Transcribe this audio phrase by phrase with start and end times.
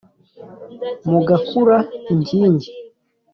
[1.09, 1.77] mugakura
[2.13, 2.69] inkingi